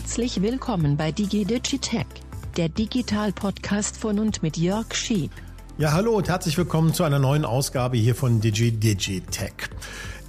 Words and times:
Herzlich 0.00 0.40
willkommen 0.40 0.96
bei 0.96 1.12
DigiDigitech, 1.12 2.06
der 2.56 2.70
Digital-Podcast 2.70 3.98
von 3.98 4.18
und 4.18 4.42
mit 4.42 4.56
Jörg 4.56 4.94
Schieb. 4.94 5.30
Ja, 5.76 5.92
hallo 5.92 6.12
und 6.12 6.26
herzlich 6.26 6.56
willkommen 6.56 6.94
zu 6.94 7.04
einer 7.04 7.18
neuen 7.18 7.44
Ausgabe 7.44 7.98
hier 7.98 8.14
von 8.14 8.40
DigiDigitech. 8.40 9.52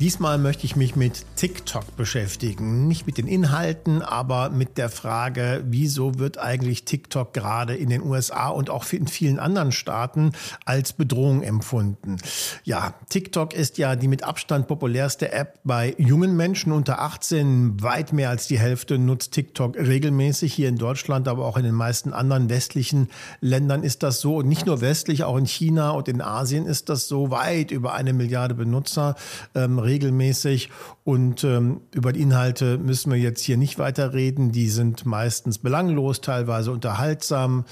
Diesmal 0.01 0.39
möchte 0.39 0.65
ich 0.65 0.75
mich 0.75 0.97
mit 0.97 1.25
TikTok 1.41 1.97
beschäftigen. 1.97 2.87
Nicht 2.87 3.07
mit 3.07 3.17
den 3.17 3.25
Inhalten, 3.25 4.03
aber 4.03 4.51
mit 4.51 4.77
der 4.77 4.91
Frage, 4.91 5.63
wieso 5.65 6.19
wird 6.19 6.37
eigentlich 6.37 6.85
TikTok 6.85 7.33
gerade 7.33 7.73
in 7.73 7.89
den 7.89 8.03
USA 8.03 8.49
und 8.49 8.69
auch 8.69 8.85
in 8.93 9.07
vielen 9.07 9.39
anderen 9.39 9.71
Staaten 9.71 10.33
als 10.65 10.93
Bedrohung 10.93 11.41
empfunden. 11.41 12.17
Ja, 12.63 12.93
TikTok 13.09 13.55
ist 13.55 13.79
ja 13.79 13.95
die 13.95 14.07
mit 14.07 14.21
Abstand 14.23 14.67
populärste 14.67 15.31
App 15.31 15.57
bei 15.63 15.95
jungen 15.97 16.37
Menschen 16.37 16.71
unter 16.71 17.01
18. 17.01 17.81
Weit 17.81 18.13
mehr 18.13 18.29
als 18.29 18.45
die 18.45 18.59
Hälfte 18.59 18.99
nutzt 18.99 19.31
TikTok 19.31 19.75
regelmäßig 19.77 20.53
hier 20.53 20.69
in 20.69 20.77
Deutschland, 20.77 21.27
aber 21.27 21.47
auch 21.47 21.57
in 21.57 21.63
den 21.63 21.73
meisten 21.73 22.13
anderen 22.13 22.51
westlichen 22.51 23.09
Ländern 23.39 23.81
ist 23.81 24.03
das 24.03 24.21
so. 24.21 24.35
Und 24.35 24.47
nicht 24.47 24.67
nur 24.67 24.79
westlich, 24.81 25.23
auch 25.23 25.37
in 25.37 25.47
China 25.47 25.89
und 25.89 26.07
in 26.07 26.21
Asien 26.21 26.67
ist 26.67 26.89
das 26.89 27.07
so. 27.07 27.31
Weit 27.31 27.71
über 27.71 27.95
eine 27.95 28.13
Milliarde 28.13 28.53
Benutzer. 28.53 29.15
Ähm, 29.55 29.79
regelmäßig. 29.79 30.69
Und 31.03 31.30
ähm, 31.43 31.81
über 31.93 32.13
die 32.13 32.21
Inhalte 32.21 32.77
müssen 32.77 33.11
wir 33.11 33.19
jetzt 33.19 33.41
hier 33.41 33.57
nicht 33.57 33.79
weiter 33.79 34.13
reden. 34.13 34.51
Die 34.51 34.69
sind 34.69 35.05
meistens 35.05 35.57
belanglos, 35.57 36.21
teilweise 36.21 36.71
unterhaltsam, 36.71 37.65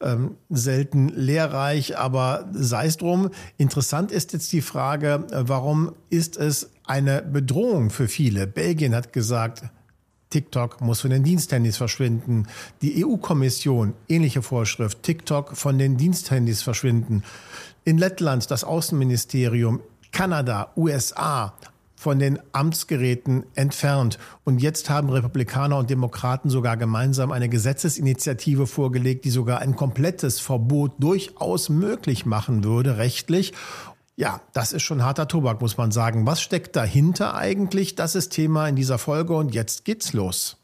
ähm, 0.00 0.36
selten 0.48 1.08
lehrreich, 1.08 1.98
aber 1.98 2.48
sei 2.52 2.86
es 2.86 2.96
drum. 2.96 3.30
Interessant 3.56 4.12
ist 4.12 4.32
jetzt 4.32 4.52
die 4.52 4.60
Frage, 4.60 5.26
warum 5.30 5.92
ist 6.10 6.36
es 6.36 6.70
eine 6.84 7.22
Bedrohung 7.22 7.90
für 7.90 8.08
viele? 8.08 8.46
Belgien 8.46 8.94
hat 8.94 9.12
gesagt, 9.12 9.64
TikTok 10.30 10.80
muss 10.80 11.00
von 11.00 11.10
den 11.10 11.24
Diensthandys 11.24 11.76
verschwinden. 11.76 12.48
Die 12.82 13.04
EU-Kommission, 13.04 13.94
ähnliche 14.08 14.42
Vorschrift, 14.42 15.02
TikTok 15.02 15.56
von 15.56 15.78
den 15.78 15.96
Diensthandys 15.96 16.62
verschwinden. 16.62 17.22
In 17.84 17.96
Lettland 17.96 18.50
das 18.50 18.64
Außenministerium, 18.64 19.80
Kanada, 20.12 20.72
USA 20.76 21.54
von 21.98 22.20
den 22.20 22.38
Amtsgeräten 22.52 23.44
entfernt. 23.56 24.18
Und 24.44 24.62
jetzt 24.62 24.88
haben 24.88 25.10
Republikaner 25.10 25.78
und 25.78 25.90
Demokraten 25.90 26.48
sogar 26.48 26.76
gemeinsam 26.76 27.32
eine 27.32 27.48
Gesetzesinitiative 27.48 28.68
vorgelegt, 28.68 29.24
die 29.24 29.30
sogar 29.30 29.58
ein 29.58 29.74
komplettes 29.74 30.38
Verbot 30.38 30.92
durchaus 31.00 31.68
möglich 31.68 32.24
machen 32.24 32.62
würde, 32.62 32.98
rechtlich. 32.98 33.52
Ja, 34.14 34.40
das 34.52 34.72
ist 34.72 34.82
schon 34.82 35.02
harter 35.02 35.26
Tobak, 35.26 35.60
muss 35.60 35.76
man 35.76 35.90
sagen. 35.90 36.24
Was 36.24 36.40
steckt 36.40 36.76
dahinter 36.76 37.34
eigentlich? 37.34 37.96
Das 37.96 38.14
ist 38.14 38.30
Thema 38.30 38.68
in 38.68 38.76
dieser 38.76 38.98
Folge 38.98 39.34
und 39.34 39.52
jetzt 39.52 39.84
geht's 39.84 40.12
los. 40.12 40.57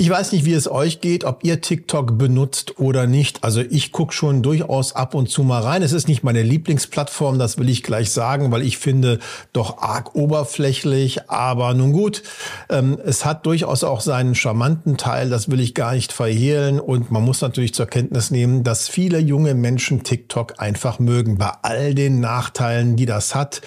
Ich 0.00 0.10
weiß 0.10 0.30
nicht, 0.30 0.44
wie 0.44 0.52
es 0.52 0.70
euch 0.70 1.00
geht, 1.00 1.24
ob 1.24 1.42
ihr 1.42 1.60
TikTok 1.60 2.16
benutzt 2.16 2.78
oder 2.78 3.08
nicht. 3.08 3.42
Also 3.42 3.62
ich 3.62 3.90
gucke 3.90 4.12
schon 4.12 4.44
durchaus 4.44 4.94
ab 4.94 5.12
und 5.12 5.28
zu 5.28 5.42
mal 5.42 5.60
rein. 5.60 5.82
Es 5.82 5.90
ist 5.90 6.06
nicht 6.06 6.22
meine 6.22 6.44
Lieblingsplattform, 6.44 7.40
das 7.40 7.58
will 7.58 7.68
ich 7.68 7.82
gleich 7.82 8.12
sagen, 8.12 8.52
weil 8.52 8.62
ich 8.62 8.78
finde 8.78 9.18
doch 9.52 9.78
arg 9.78 10.14
oberflächlich. 10.14 11.28
Aber 11.28 11.74
nun 11.74 11.92
gut, 11.92 12.22
ähm, 12.70 12.96
es 13.04 13.24
hat 13.24 13.44
durchaus 13.44 13.82
auch 13.82 14.00
seinen 14.00 14.36
charmanten 14.36 14.98
Teil, 14.98 15.30
das 15.30 15.50
will 15.50 15.58
ich 15.58 15.74
gar 15.74 15.94
nicht 15.94 16.12
verhehlen. 16.12 16.78
Und 16.78 17.10
man 17.10 17.24
muss 17.24 17.40
natürlich 17.40 17.74
zur 17.74 17.86
Kenntnis 17.86 18.30
nehmen, 18.30 18.62
dass 18.62 18.88
viele 18.88 19.18
junge 19.18 19.54
Menschen 19.54 20.04
TikTok 20.04 20.60
einfach 20.60 21.00
mögen. 21.00 21.38
Bei 21.38 21.54
all 21.62 21.96
den 21.96 22.20
Nachteilen, 22.20 22.94
die 22.94 23.06
das 23.06 23.34
hat. 23.34 23.62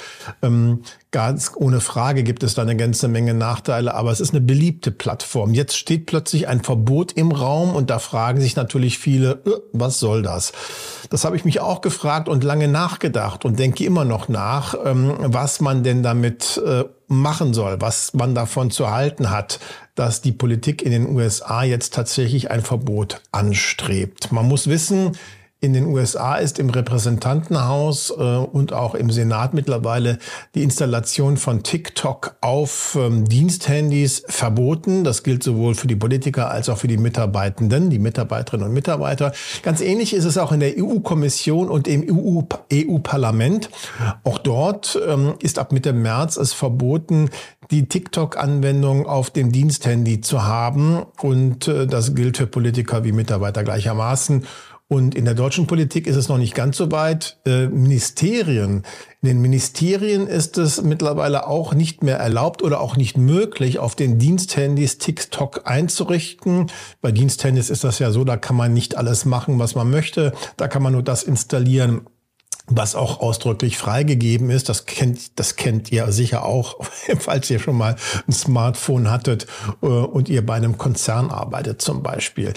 Ganz 1.12 1.52
ohne 1.56 1.82
Frage 1.82 2.24
gibt 2.24 2.42
es 2.42 2.54
da 2.54 2.62
eine 2.62 2.78
ganze 2.78 3.10
Menge 3.10 3.34
Nachteile, 3.34 3.94
aber 3.96 4.12
es 4.12 4.22
ist 4.22 4.32
eine 4.32 4.40
beliebte 4.40 4.92
Plattform. 4.92 5.54
Jetzt 5.54 5.76
steht 5.76 6.06
plötzlich 6.06 6.48
ein 6.48 6.64
Verbot 6.64 7.12
im 7.12 7.34
Raum 7.34 7.76
und 7.76 7.90
da 7.90 8.00
fragen 8.00 8.40
sich 8.40 8.56
natürlich 8.56 8.98
viele, 8.98 9.42
äh, 9.46 9.52
was 9.74 10.00
soll 10.00 10.22
das? 10.22 10.54
Das 11.10 11.26
habe 11.26 11.36
ich 11.36 11.44
mich 11.44 11.60
auch 11.60 11.82
gefragt 11.82 12.30
und 12.30 12.46
lange 12.46 12.70
nachgedacht 12.70 13.44
und 13.44 13.60
denke 13.60 13.84
immer 13.84 14.06
noch 14.06 14.30
nach, 14.30 14.74
ähm, 14.86 15.14
was 15.20 15.60
man 15.60 15.84
denn 15.84 16.02
damit 16.02 16.62
äh, 16.66 16.86
machen 17.08 17.54
soll, 17.54 17.82
was 17.82 18.14
man 18.14 18.34
davon 18.34 18.72
zu 18.72 18.90
halten 18.90 19.32
hat, 19.32 19.60
dass 19.96 20.22
die 20.22 20.32
Politik 20.32 20.82
in 20.82 20.92
den 20.92 21.14
USA 21.14 21.64
jetzt 21.64 21.94
tatsächlich 21.94 22.52
ein 22.52 22.62
Verbot 22.62 23.22
anstrebt. 23.34 24.32
Man 24.32 24.48
muss 24.48 24.68
wissen, 24.68 25.18
in 25.64 25.74
den 25.74 25.86
USA 25.86 26.38
ist 26.38 26.58
im 26.58 26.72
Repräsentantenhaus 26.72 28.10
äh, 28.10 28.14
und 28.14 28.74
auch 28.74 28.96
im 28.96 29.12
Senat 29.12 29.54
mittlerweile 29.54 30.18
die 30.56 30.64
Installation 30.64 31.38
von 31.38 31.62
TikTok 31.62 32.36
auf 32.42 32.98
ähm, 33.00 33.26
Diensthandys 33.26 34.24
verboten. 34.28 35.04
Das 35.04 35.22
gilt 35.22 35.44
sowohl 35.44 35.76
für 35.76 35.86
die 35.86 35.96
Politiker 35.96 36.50
als 36.50 36.68
auch 36.68 36.80
für 36.80 36.88
die 36.88 36.98
Mitarbeitenden, 36.98 37.92
die 37.92 38.00
Mitarbeiterinnen 38.00 38.68
und 38.68 38.74
Mitarbeiter. 38.74 39.34
Ganz 39.62 39.82
ähnlich 39.82 40.16
ist 40.16 40.26
es 40.26 40.40
auch 40.40 40.52
in 40.52 40.62
der 40.62 40.74
EU-Kommission 40.80 41.70
und 41.70 41.88
im 41.88 42.08
EU-Parlament. 42.72 43.70
auch 44.24 44.40
dort 44.40 45.00
ähm, 45.08 45.36
ist 45.42 45.60
ab 45.60 45.74
Mitte 45.74 45.94
März 45.94 46.38
es 46.38 46.54
verboten, 46.54 47.30
die 47.70 47.88
TikTok-Anwendung 47.88 49.06
auf 49.06 49.30
dem 49.30 49.52
Diensthandy 49.52 50.22
zu 50.22 50.44
haben. 50.44 51.04
Und 51.22 51.68
äh, 51.68 51.86
das 51.86 52.16
gilt 52.16 52.38
für 52.38 52.48
Politiker 52.48 53.04
wie 53.04 53.12
Mitarbeiter 53.12 53.64
gleichermaßen. 53.64 54.48
Und 54.92 55.16
in 55.16 55.24
der 55.24 55.36
deutschen 55.36 55.68
Politik 55.68 56.06
ist 56.06 56.18
es 56.18 56.28
noch 56.28 56.38
nicht 56.38 56.54
ganz 56.54 56.76
so 56.76 56.92
weit. 56.92 57.38
Äh, 57.46 57.68
Ministerien, 57.68 58.84
in 59.22 59.30
den 59.30 59.42
Ministerien 59.42 60.28
ist 60.28 60.58
es 60.58 60.82
mittlerweile 60.82 61.48
auch 61.48 61.74
nicht 61.74 62.04
mehr 62.04 62.18
erlaubt 62.18 62.62
oder 62.62 62.82
auch 62.82 62.98
nicht 62.98 63.18
möglich, 63.18 63.80
auf 63.80 63.96
den 63.96 64.20
Diensthandys 64.20 64.98
TikTok 64.98 65.62
einzurichten. 65.64 66.70
Bei 67.00 67.14
Diensthandys 67.14 67.70
ist 67.70 67.86
das 67.86 68.00
ja 68.00 68.12
so, 68.12 68.26
da 68.26 68.36
kann 68.36 68.58
man 68.58 68.74
nicht 68.74 68.98
alles 68.98 69.24
machen, 69.24 69.60
was 69.60 69.76
man 69.76 69.90
möchte. 69.90 70.34
Da 70.58 70.68
kann 70.68 70.84
man 70.84 70.92
nur 70.92 71.04
das 71.04 71.24
installieren, 71.24 72.02
was 72.68 72.94
auch 72.94 73.22
ausdrücklich 73.22 73.78
freigegeben 73.78 74.50
ist. 74.50 74.68
Das 74.68 74.88
kennt, 74.88 75.40
das 75.40 75.56
kennt 75.56 75.90
ihr 75.94 76.12
sicher 76.12 76.44
auch, 76.44 76.84
falls 77.18 77.50
ihr 77.50 77.60
schon 77.60 77.78
mal 77.78 77.96
ein 78.28 78.34
Smartphone 78.34 79.10
hattet 79.10 79.48
äh, 79.82 79.86
und 79.86 80.28
ihr 80.28 80.46
bei 80.46 80.56
einem 80.56 80.78
Konzern 80.78 81.30
arbeitet 81.30 81.82
zum 81.82 82.04
Beispiel. 82.04 82.54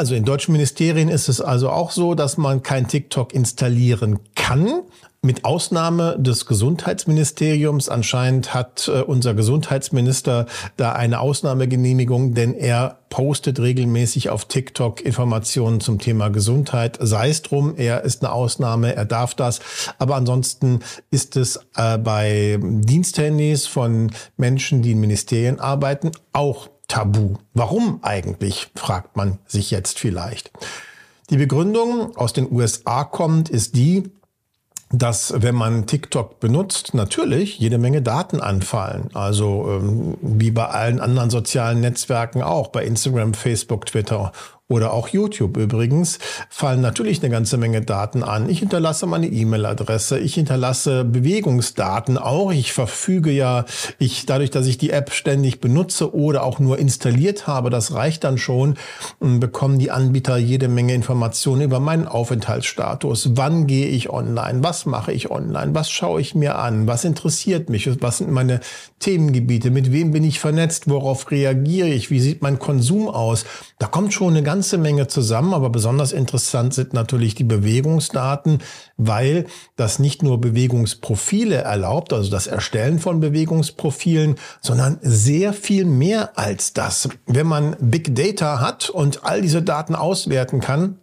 Also 0.00 0.14
in 0.14 0.24
deutschen 0.24 0.52
Ministerien 0.52 1.10
ist 1.10 1.28
es 1.28 1.42
also 1.42 1.68
auch 1.68 1.90
so, 1.90 2.14
dass 2.14 2.38
man 2.38 2.62
kein 2.62 2.88
TikTok 2.88 3.34
installieren 3.34 4.20
kann. 4.34 4.80
Mit 5.20 5.44
Ausnahme 5.44 6.16
des 6.18 6.46
Gesundheitsministeriums. 6.46 7.90
Anscheinend 7.90 8.54
hat 8.54 8.88
äh, 8.88 9.02
unser 9.02 9.34
Gesundheitsminister 9.34 10.46
da 10.78 10.92
eine 10.92 11.20
Ausnahmegenehmigung, 11.20 12.32
denn 12.32 12.54
er 12.54 13.00
postet 13.10 13.60
regelmäßig 13.60 14.30
auf 14.30 14.46
TikTok 14.46 15.02
Informationen 15.02 15.82
zum 15.82 15.98
Thema 15.98 16.30
Gesundheit. 16.30 16.96
Sei 16.98 17.28
es 17.28 17.42
drum, 17.42 17.74
er 17.76 18.02
ist 18.02 18.24
eine 18.24 18.32
Ausnahme, 18.32 18.96
er 18.96 19.04
darf 19.04 19.34
das. 19.34 19.60
Aber 19.98 20.16
ansonsten 20.16 20.80
ist 21.10 21.36
es 21.36 21.60
äh, 21.76 21.98
bei 21.98 22.58
Diensthandys 22.62 23.66
von 23.66 24.12
Menschen, 24.38 24.80
die 24.80 24.92
in 24.92 25.00
Ministerien 25.00 25.60
arbeiten, 25.60 26.12
auch 26.32 26.70
tabu. 26.90 27.36
Warum 27.54 28.00
eigentlich, 28.02 28.68
fragt 28.74 29.16
man 29.16 29.38
sich 29.46 29.70
jetzt 29.70 29.98
vielleicht. 29.98 30.50
Die 31.30 31.36
Begründung 31.36 32.16
aus 32.16 32.32
den 32.32 32.50
USA 32.50 33.04
kommt, 33.04 33.48
ist 33.48 33.76
die, 33.76 34.10
dass 34.92 35.32
wenn 35.36 35.54
man 35.54 35.86
TikTok 35.86 36.40
benutzt, 36.40 36.94
natürlich 36.94 37.60
jede 37.60 37.78
Menge 37.78 38.02
Daten 38.02 38.40
anfallen. 38.40 39.10
Also 39.14 39.70
ähm, 39.70 40.18
wie 40.20 40.50
bei 40.50 40.66
allen 40.66 41.00
anderen 41.00 41.30
sozialen 41.30 41.80
Netzwerken 41.80 42.42
auch, 42.42 42.68
bei 42.68 42.84
Instagram, 42.84 43.34
Facebook, 43.34 43.86
Twitter 43.86 44.32
oder 44.70 44.92
auch 44.92 45.08
YouTube 45.08 45.56
übrigens, 45.56 46.20
fallen 46.48 46.80
natürlich 46.80 47.20
eine 47.22 47.30
ganze 47.30 47.56
Menge 47.56 47.82
Daten 47.82 48.22
an. 48.22 48.48
Ich 48.48 48.60
hinterlasse 48.60 49.06
meine 49.06 49.26
E-Mail-Adresse, 49.26 50.20
ich 50.20 50.34
hinterlasse 50.34 51.04
Bewegungsdaten 51.04 52.16
auch. 52.16 52.52
Ich 52.52 52.72
verfüge 52.72 53.32
ja, 53.32 53.64
ich, 53.98 54.26
dadurch, 54.26 54.50
dass 54.50 54.66
ich 54.66 54.78
die 54.78 54.90
App 54.90 55.12
ständig 55.12 55.60
benutze 55.60 56.14
oder 56.14 56.44
auch 56.44 56.60
nur 56.60 56.78
installiert 56.78 57.48
habe, 57.48 57.68
das 57.68 57.94
reicht 57.94 58.22
dann 58.22 58.38
schon, 58.38 58.76
bekommen 59.18 59.80
die 59.80 59.90
Anbieter 59.90 60.36
jede 60.36 60.68
Menge 60.68 60.94
Informationen 60.94 61.62
über 61.62 61.80
meinen 61.80 62.06
Aufenthaltsstatus. 62.06 63.30
Wann 63.34 63.66
gehe 63.66 63.88
ich 63.88 64.10
online? 64.10 64.62
Was 64.62 64.86
mache 64.86 65.12
ich 65.12 65.32
online? 65.32 65.74
Was 65.74 65.90
schaue 65.90 66.20
ich 66.20 66.36
mir 66.36 66.60
an? 66.60 66.86
Was 66.86 67.04
interessiert 67.04 67.70
mich? 67.70 67.90
Was 68.00 68.18
sind 68.18 68.30
meine 68.30 68.60
Themengebiete? 69.00 69.72
Mit 69.72 69.90
wem 69.90 70.12
bin 70.12 70.22
ich 70.22 70.38
vernetzt? 70.38 70.88
Worauf 70.88 71.28
reagiere 71.32 71.88
ich? 71.88 72.12
Wie 72.12 72.20
sieht 72.20 72.40
mein 72.40 72.60
Konsum 72.60 73.08
aus? 73.08 73.44
Da 73.80 73.88
kommt 73.88 74.14
schon 74.14 74.34
eine 74.34 74.44
ganze 74.44 74.59
ganze 74.60 74.76
Menge 74.76 75.06
zusammen, 75.06 75.54
aber 75.54 75.70
besonders 75.70 76.12
interessant 76.12 76.74
sind 76.74 76.92
natürlich 76.92 77.34
die 77.34 77.44
Bewegungsdaten, 77.44 78.58
weil 78.98 79.46
das 79.76 79.98
nicht 79.98 80.22
nur 80.22 80.38
Bewegungsprofile 80.38 81.56
erlaubt, 81.56 82.12
also 82.12 82.30
das 82.30 82.46
Erstellen 82.46 82.98
von 82.98 83.20
Bewegungsprofilen, 83.20 84.34
sondern 84.60 84.98
sehr 85.00 85.54
viel 85.54 85.86
mehr 85.86 86.38
als 86.38 86.74
das. 86.74 87.08
Wenn 87.24 87.46
man 87.46 87.74
Big 87.80 88.14
Data 88.14 88.60
hat 88.60 88.90
und 88.90 89.24
all 89.24 89.40
diese 89.40 89.62
Daten 89.62 89.94
auswerten 89.94 90.60
kann, 90.60 90.98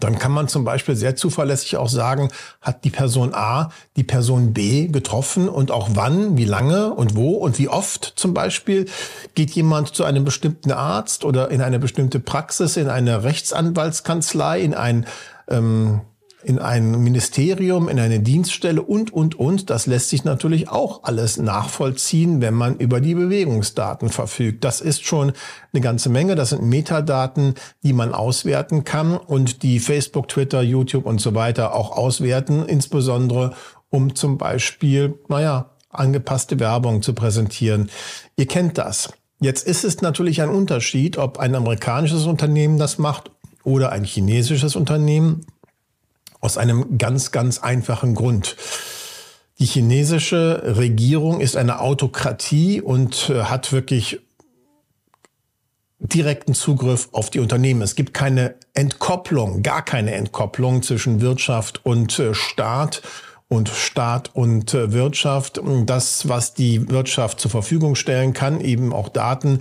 dann 0.00 0.18
kann 0.18 0.32
man 0.32 0.48
zum 0.48 0.64
Beispiel 0.64 0.96
sehr 0.96 1.16
zuverlässig 1.16 1.76
auch 1.76 1.88
sagen, 1.88 2.30
hat 2.60 2.84
die 2.84 2.90
Person 2.90 3.34
A 3.34 3.70
die 3.96 4.04
Person 4.04 4.52
B 4.52 4.88
getroffen 4.88 5.48
und 5.48 5.70
auch 5.70 5.90
wann, 5.94 6.36
wie 6.36 6.44
lange 6.44 6.92
und 6.92 7.16
wo 7.16 7.32
und 7.32 7.58
wie 7.58 7.68
oft 7.68 8.12
zum 8.16 8.34
Beispiel 8.34 8.86
geht 9.34 9.50
jemand 9.52 9.94
zu 9.94 10.04
einem 10.04 10.24
bestimmten 10.24 10.72
Arzt 10.72 11.24
oder 11.24 11.50
in 11.50 11.60
eine 11.60 11.78
bestimmte 11.78 12.20
Praxis, 12.20 12.76
in 12.76 12.88
eine 12.88 13.24
Rechtsanwaltskanzlei, 13.24 14.60
in 14.60 14.74
ein 14.74 15.06
ähm, 15.48 16.00
in 16.44 16.58
ein 16.58 17.02
Ministerium, 17.02 17.88
in 17.88 17.98
eine 17.98 18.20
Dienststelle 18.20 18.82
und, 18.82 19.12
und, 19.12 19.38
und. 19.38 19.70
Das 19.70 19.86
lässt 19.86 20.10
sich 20.10 20.24
natürlich 20.24 20.68
auch 20.68 21.04
alles 21.04 21.36
nachvollziehen, 21.38 22.40
wenn 22.40 22.54
man 22.54 22.76
über 22.76 23.00
die 23.00 23.14
Bewegungsdaten 23.14 24.08
verfügt. 24.08 24.64
Das 24.64 24.80
ist 24.80 25.04
schon 25.04 25.32
eine 25.72 25.80
ganze 25.80 26.08
Menge. 26.08 26.34
Das 26.34 26.50
sind 26.50 26.62
Metadaten, 26.62 27.54
die 27.82 27.92
man 27.92 28.12
auswerten 28.12 28.84
kann 28.84 29.16
und 29.16 29.62
die 29.62 29.80
Facebook, 29.80 30.28
Twitter, 30.28 30.62
YouTube 30.62 31.06
und 31.06 31.20
so 31.20 31.34
weiter 31.34 31.74
auch 31.74 31.96
auswerten, 31.96 32.64
insbesondere 32.64 33.54
um 33.90 34.14
zum 34.14 34.38
Beispiel, 34.38 35.18
naja, 35.28 35.70
angepasste 35.90 36.58
Werbung 36.58 37.02
zu 37.02 37.14
präsentieren. 37.14 37.90
Ihr 38.36 38.46
kennt 38.46 38.78
das. 38.78 39.12
Jetzt 39.40 39.66
ist 39.66 39.84
es 39.84 40.00
natürlich 40.00 40.42
ein 40.42 40.48
Unterschied, 40.48 41.18
ob 41.18 41.38
ein 41.38 41.54
amerikanisches 41.54 42.26
Unternehmen 42.26 42.78
das 42.78 42.98
macht 42.98 43.30
oder 43.62 43.92
ein 43.92 44.04
chinesisches 44.04 44.76
Unternehmen. 44.76 45.46
Aus 46.44 46.58
einem 46.58 46.98
ganz, 46.98 47.32
ganz 47.32 47.60
einfachen 47.60 48.14
Grund. 48.14 48.56
Die 49.58 49.64
chinesische 49.64 50.76
Regierung 50.76 51.40
ist 51.40 51.56
eine 51.56 51.80
Autokratie 51.80 52.82
und 52.82 53.30
äh, 53.30 53.44
hat 53.44 53.72
wirklich 53.72 54.20
direkten 55.98 56.52
Zugriff 56.52 57.08
auf 57.12 57.30
die 57.30 57.40
Unternehmen. 57.40 57.80
Es 57.80 57.94
gibt 57.94 58.12
keine 58.12 58.56
Entkopplung, 58.74 59.62
gar 59.62 59.82
keine 59.82 60.12
Entkopplung 60.12 60.82
zwischen 60.82 61.22
Wirtschaft 61.22 61.80
und 61.86 62.18
äh, 62.18 62.34
Staat 62.34 63.00
und 63.48 63.70
Staat 63.70 64.30
und 64.34 64.74
äh, 64.74 64.92
Wirtschaft. 64.92 65.62
Das, 65.86 66.28
was 66.28 66.52
die 66.52 66.90
Wirtschaft 66.90 67.40
zur 67.40 67.50
Verfügung 67.50 67.94
stellen 67.94 68.34
kann, 68.34 68.60
eben 68.60 68.92
auch 68.92 69.08
Daten, 69.08 69.60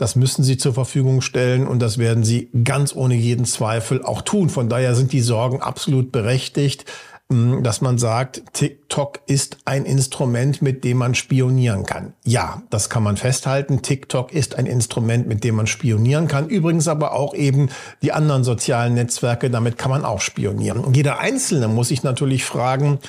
das 0.00 0.16
müssen 0.16 0.42
sie 0.42 0.56
zur 0.56 0.72
Verfügung 0.72 1.20
stellen 1.20 1.66
und 1.66 1.78
das 1.78 1.98
werden 1.98 2.24
sie 2.24 2.48
ganz 2.64 2.96
ohne 2.96 3.14
jeden 3.14 3.44
Zweifel 3.44 4.02
auch 4.02 4.22
tun. 4.22 4.48
Von 4.48 4.70
daher 4.70 4.94
sind 4.94 5.12
die 5.12 5.20
Sorgen 5.20 5.60
absolut 5.60 6.10
berechtigt, 6.10 6.86
hm, 7.30 7.62
dass 7.62 7.82
man 7.82 7.98
sagt, 7.98 8.42
TikTok 8.54 9.20
ist 9.26 9.58
ein 9.66 9.84
Instrument, 9.84 10.62
mit 10.62 10.84
dem 10.84 10.96
man 10.96 11.14
spionieren 11.14 11.84
kann. 11.84 12.14
Ja, 12.24 12.62
das 12.70 12.88
kann 12.88 13.02
man 13.02 13.18
festhalten. 13.18 13.82
TikTok 13.82 14.32
ist 14.32 14.54
ein 14.54 14.64
Instrument, 14.64 15.28
mit 15.28 15.44
dem 15.44 15.56
man 15.56 15.66
spionieren 15.66 16.28
kann. 16.28 16.48
Übrigens 16.48 16.88
aber 16.88 17.12
auch 17.12 17.34
eben 17.34 17.68
die 18.00 18.12
anderen 18.12 18.42
sozialen 18.42 18.94
Netzwerke, 18.94 19.50
damit 19.50 19.76
kann 19.76 19.90
man 19.90 20.06
auch 20.06 20.22
spionieren. 20.22 20.94
Jeder 20.94 21.18
Einzelne 21.18 21.68
muss 21.68 21.88
sich 21.88 22.02
natürlich 22.02 22.46
fragen, 22.46 23.00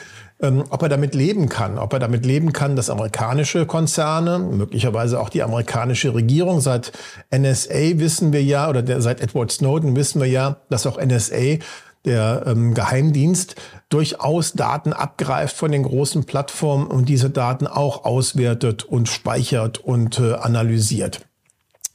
ähm, 0.41 0.63
ob 0.69 0.81
er 0.81 0.89
damit 0.89 1.15
leben 1.15 1.49
kann, 1.49 1.77
ob 1.77 1.93
er 1.93 1.99
damit 1.99 2.25
leben 2.25 2.53
kann, 2.53 2.75
dass 2.75 2.89
amerikanische 2.89 3.65
Konzerne, 3.65 4.39
möglicherweise 4.39 5.19
auch 5.19 5.29
die 5.29 5.43
amerikanische 5.43 6.13
Regierung, 6.13 6.61
seit 6.61 6.91
NSA 7.35 7.99
wissen 7.99 8.33
wir 8.33 8.43
ja, 8.43 8.69
oder 8.69 8.81
der, 8.81 9.01
seit 9.01 9.21
Edward 9.21 9.51
Snowden 9.51 9.95
wissen 9.95 10.21
wir 10.21 10.27
ja, 10.27 10.57
dass 10.69 10.88
auch 10.88 10.99
NSA 10.99 11.59
der 12.05 12.43
ähm, 12.47 12.73
Geheimdienst 12.73 13.55
durchaus 13.89 14.53
Daten 14.53 14.93
abgreift 14.93 15.55
von 15.55 15.71
den 15.71 15.83
großen 15.83 16.25
Plattformen 16.25 16.88
und 16.88 17.09
diese 17.09 17.29
Daten 17.29 17.67
auch 17.67 18.05
auswertet 18.05 18.83
und 18.83 19.07
speichert 19.07 19.77
und 19.77 20.19
äh, 20.19 20.33
analysiert. 20.33 21.21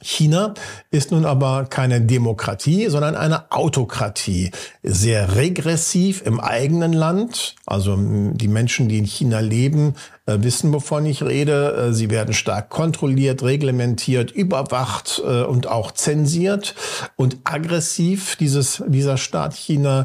China 0.03 0.55
ist 0.91 1.11
nun 1.11 1.25
aber 1.25 1.65
keine 1.65 2.01
Demokratie, 2.03 2.89
sondern 2.89 3.17
eine 3.17 3.51
Autokratie. 3.51 4.51
Sehr 4.83 5.37
regressiv 5.37 6.23
im 6.25 6.39
eigenen 6.39 6.93
Land. 6.93 7.55
Also 7.65 7.97
die 7.97 8.49
Menschen, 8.49 8.89
die 8.89 8.99
in 8.99 9.07
China 9.07 9.41
leben, 9.41 9.95
äh, 10.27 10.39
wissen, 10.41 10.73
wovon 10.73 11.07
ich 11.07 11.23
rede. 11.23 11.89
Äh, 11.89 11.93
sie 11.93 12.11
werden 12.11 12.35
stark 12.35 12.69
kontrolliert, 12.69 13.43
reglementiert, 13.43 14.31
überwacht 14.31 15.23
äh, 15.25 15.43
und 15.43 15.67
auch 15.67 15.93
zensiert 15.93 16.75
und 17.17 17.39
aggressiv 17.45 18.37
dieses, 18.37 18.83
dieser 18.87 19.17
Staat 19.17 19.55
China 19.55 20.05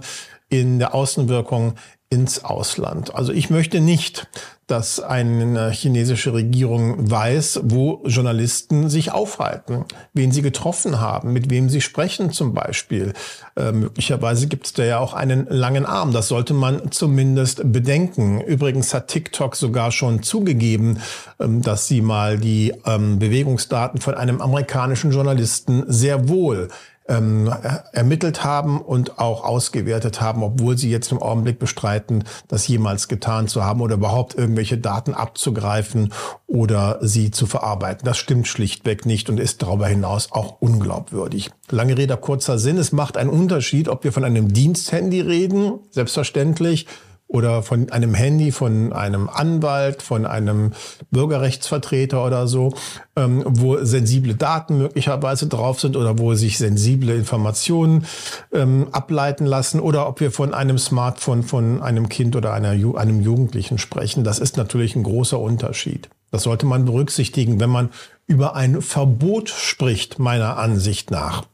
in 0.50 0.80
der 0.80 0.94
Außenwirkung 0.94 1.76
ins 2.12 2.44
Ausland. 2.44 3.16
Also 3.16 3.32
ich 3.32 3.50
möchte 3.50 3.80
nicht, 3.80 4.28
dass 4.68 5.00
eine 5.00 5.72
chinesische 5.72 6.34
Regierung 6.34 7.10
weiß, 7.10 7.62
wo 7.64 8.02
Journalisten 8.06 8.90
sich 8.90 9.12
aufhalten, 9.12 9.86
wen 10.14 10.32
sie 10.32 10.42
getroffen 10.42 11.00
haben, 11.00 11.34
mit 11.34 11.50
wem 11.50 11.70
sie 11.70 11.82
sprechen 11.82 12.32
zum 12.32 12.54
Beispiel. 12.54 13.14
Äh, 13.58 13.72
möglicherweise 13.72 14.48
gibt 14.48 14.66
es 14.66 14.74
da 14.74 14.84
ja 14.84 15.00
auch 15.00 15.14
einen 15.14 15.48
langen 15.48 15.86
Arm. 15.86 16.12
Das 16.12 16.28
sollte 16.28 16.54
man 16.54 16.92
zumindest 16.92 17.72
bedenken. 17.72 18.42
Übrigens 18.42 18.94
hat 18.94 19.08
TikTok 19.08 19.56
sogar 19.56 19.92
schon 19.92 20.22
zugegeben, 20.22 21.00
ähm, 21.40 21.62
dass 21.62 21.88
sie 21.88 22.02
mal 22.02 22.38
die 22.38 22.74
ähm, 22.86 23.20
Bewegungsdaten 23.20 24.00
von 24.00 24.16
einem 24.16 24.42
amerikanischen 24.42 25.12
Journalisten 25.12 25.84
sehr 25.88 26.30
wohl 26.30 26.70
ähm, 27.12 27.54
ermittelt 27.92 28.44
haben 28.44 28.80
und 28.82 29.20
auch 29.20 29.44
ausgewertet 29.44 30.22
haben, 30.22 30.44
obwohl 30.44 30.78
sie 30.78 30.90
jetzt 30.90 31.12
im 31.12 31.22
Augenblick 31.22 31.60
bestreiten, 31.60 32.24
das 32.48 32.68
jemals 32.68 33.10
getan 33.10 33.50
zu 33.50 33.66
haben 33.66 33.82
oder 33.82 33.96
überhaupt 33.96 34.36
irgendwelche 34.36 34.78
Daten 34.78 35.14
abzugreifen 35.14 36.14
oder 36.48 37.00
sie 37.02 37.32
zu 37.32 37.46
verarbeiten. 37.48 38.06
Das 38.06 38.18
stimmt 38.18 38.48
schlichtweg 38.48 39.06
nicht 39.06 39.30
und 39.30 39.40
ist 39.40 39.62
darüber 39.62 39.88
hinaus 39.88 40.32
auch 40.32 40.62
unglaubwürdig. 40.62 41.52
Lange 41.70 41.98
Rede, 41.98 42.16
kurzer 42.16 42.58
Sinn. 42.58 42.78
Es 42.78 42.94
macht 42.94 43.18
einen 43.18 43.30
Unterschied, 43.30 43.90
ob 43.90 44.04
wir 44.06 44.14
von 44.14 44.24
einem 44.24 44.54
Diensthandy 44.54 45.20
reden, 45.20 45.80
selbstverständlich, 45.90 46.88
oder 47.32 47.64
von 47.64 47.90
einem 47.92 48.14
Handy 48.14 48.52
von 48.52 48.92
einem 48.92 49.30
Anwalt, 49.30 50.02
von 50.02 50.26
einem 50.26 50.74
Bürgerrechtsvertreter 51.12 52.26
oder 52.26 52.46
so, 52.46 52.74
ähm, 53.16 53.44
wo 53.48 53.84
sensible 53.84 54.36
Daten 54.36 54.78
möglicherweise 54.78 55.48
drauf 55.48 55.80
sind 55.80 55.96
oder 55.96 56.20
wo 56.20 56.36
sich 56.36 56.58
sensible 56.58 57.16
Informationen 57.16 58.06
ähm, 58.54 58.90
ableiten 58.92 59.46
lassen 59.46 59.80
oder 59.80 60.08
ob 60.10 60.20
wir 60.20 60.32
von 60.32 60.54
einem 60.54 60.78
Smartphone 60.78 61.44
von 61.44 61.82
einem 61.82 62.10
Kind 62.10 62.36
oder 62.36 62.52
einer, 62.52 62.72
einem 62.72 63.22
Jugendlichen 63.22 63.78
sprechen. 63.78 64.26
Das 64.26 64.40
ist 64.40 64.58
natürlich 64.58 64.98
ein 64.98 65.04
großer 65.04 65.40
Unterschied. 65.40 66.10
Das 66.32 66.44
sollte 66.44 66.66
man 66.66 66.84
berücksichtigen, 66.84 67.62
wenn 67.62 67.70
man 67.70 67.90
über 68.28 68.56
ein 68.56 68.82
Verbot 68.82 69.50
spricht, 69.50 70.20
meiner 70.20 70.58
Ansicht 70.58 71.12
nach. 71.12 71.46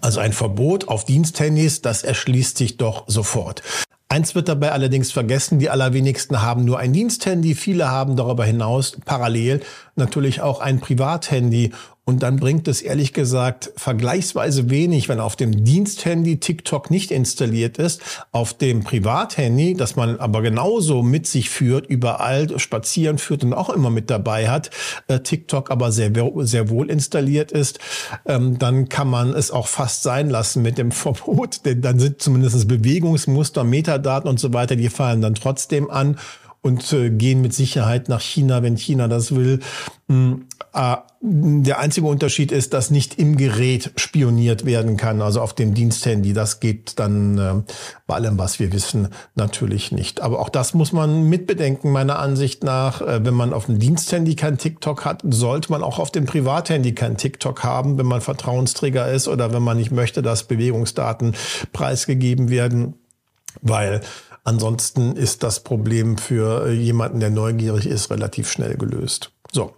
Also 0.00 0.20
ein 0.20 0.32
Verbot 0.32 0.86
auf 0.86 1.04
Diensthandys, 1.04 1.82
das 1.82 2.04
erschließt 2.04 2.56
sich 2.56 2.76
doch 2.76 3.04
sofort. 3.08 3.62
Eins 4.10 4.34
wird 4.34 4.48
dabei 4.48 4.72
allerdings 4.72 5.12
vergessen, 5.12 5.58
die 5.58 5.68
allerwenigsten 5.68 6.40
haben 6.40 6.64
nur 6.64 6.78
ein 6.78 6.94
Diensthandy, 6.94 7.54
viele 7.54 7.90
haben 7.90 8.16
darüber 8.16 8.44
hinaus 8.46 8.96
parallel 9.04 9.60
natürlich 9.96 10.40
auch 10.40 10.60
ein 10.60 10.80
Privathandy 10.80 11.72
und 12.08 12.22
dann 12.22 12.36
bringt 12.36 12.66
es 12.68 12.80
ehrlich 12.80 13.12
gesagt 13.12 13.70
vergleichsweise 13.76 14.70
wenig, 14.70 15.10
wenn 15.10 15.20
auf 15.20 15.36
dem 15.36 15.62
Diensthandy 15.62 16.40
TikTok 16.40 16.90
nicht 16.90 17.10
installiert 17.10 17.76
ist, 17.76 18.00
auf 18.32 18.54
dem 18.54 18.82
Privathandy, 18.82 19.74
das 19.74 19.94
man 19.94 20.18
aber 20.18 20.40
genauso 20.40 21.02
mit 21.02 21.26
sich 21.26 21.50
führt, 21.50 21.84
überall 21.84 22.58
spazieren 22.58 23.18
führt 23.18 23.44
und 23.44 23.52
auch 23.52 23.68
immer 23.68 23.90
mit 23.90 24.08
dabei 24.08 24.48
hat, 24.48 24.70
äh, 25.08 25.20
TikTok 25.20 25.70
aber 25.70 25.92
sehr, 25.92 26.10
sehr 26.46 26.70
wohl 26.70 26.88
installiert 26.90 27.52
ist, 27.52 27.78
ähm, 28.24 28.58
dann 28.58 28.88
kann 28.88 29.08
man 29.10 29.34
es 29.34 29.50
auch 29.50 29.66
fast 29.66 30.02
sein 30.02 30.30
lassen 30.30 30.62
mit 30.62 30.78
dem 30.78 30.90
Verbot, 30.92 31.66
denn 31.66 31.82
dann 31.82 31.98
sind 31.98 32.22
zumindest 32.22 32.68
Bewegungsmuster, 32.68 33.64
Metadaten 33.64 34.30
und 34.30 34.40
so 34.40 34.54
weiter, 34.54 34.76
die 34.76 34.88
fallen 34.88 35.20
dann 35.20 35.34
trotzdem 35.34 35.90
an 35.90 36.16
und 36.62 36.92
äh, 36.92 37.10
gehen 37.10 37.40
mit 37.40 37.54
Sicherheit 37.54 38.08
nach 38.08 38.20
China, 38.20 38.62
wenn 38.62 38.76
China 38.76 39.08
das 39.08 39.34
will. 39.34 39.60
Äh, 40.08 40.96
der 41.20 41.80
einzige 41.80 42.06
Unterschied 42.06 42.52
ist, 42.52 42.72
dass 42.72 42.90
nicht 42.92 43.18
im 43.18 43.36
Gerät 43.36 43.90
spioniert 43.96 44.64
werden 44.64 44.96
kann, 44.96 45.20
also 45.20 45.40
auf 45.40 45.52
dem 45.52 45.74
Diensthandy. 45.74 46.32
Das 46.32 46.60
geht 46.60 46.98
dann 46.98 47.38
äh, 47.38 47.54
bei 48.06 48.14
allem, 48.14 48.38
was 48.38 48.60
wir 48.60 48.72
wissen, 48.72 49.08
natürlich 49.34 49.90
nicht. 49.90 50.20
Aber 50.20 50.38
auch 50.38 50.48
das 50.48 50.74
muss 50.74 50.92
man 50.92 51.24
mitbedenken, 51.24 51.90
meiner 51.90 52.20
Ansicht 52.20 52.62
nach. 52.62 53.00
Äh, 53.00 53.24
wenn 53.24 53.34
man 53.34 53.52
auf 53.52 53.66
dem 53.66 53.80
Diensthandy 53.80 54.36
kein 54.36 54.58
TikTok 54.58 55.04
hat, 55.04 55.22
sollte 55.28 55.72
man 55.72 55.82
auch 55.82 55.98
auf 55.98 56.12
dem 56.12 56.26
Privathandy 56.26 56.94
kein 56.94 57.16
TikTok 57.16 57.64
haben, 57.64 57.98
wenn 57.98 58.06
man 58.06 58.20
Vertrauensträger 58.20 59.10
ist 59.10 59.26
oder 59.26 59.52
wenn 59.52 59.62
man 59.62 59.76
nicht 59.76 59.90
möchte, 59.90 60.22
dass 60.22 60.44
Bewegungsdaten 60.44 61.34
preisgegeben 61.72 62.48
werden, 62.48 62.94
weil 63.60 64.02
Ansonsten 64.48 65.14
ist 65.14 65.42
das 65.42 65.60
Problem 65.60 66.16
für 66.16 66.70
jemanden, 66.72 67.20
der 67.20 67.28
neugierig 67.28 67.84
ist, 67.84 68.10
relativ 68.10 68.50
schnell 68.50 68.78
gelöst. 68.78 69.30
So. 69.52 69.74